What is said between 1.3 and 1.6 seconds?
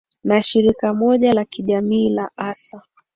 la